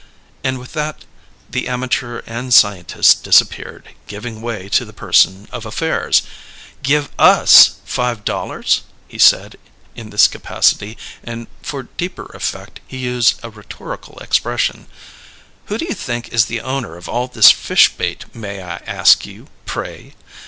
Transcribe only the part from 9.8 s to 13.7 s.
in this capacity, and for deeper effect he used a